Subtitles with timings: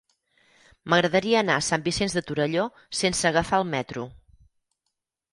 [0.91, 2.63] M'agradaria anar a Sant Vicenç de Torelló
[3.01, 4.07] sense agafar el metro.